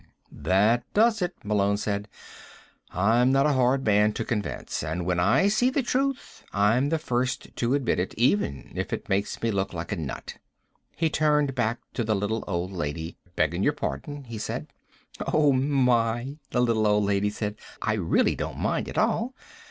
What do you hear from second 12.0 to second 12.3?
the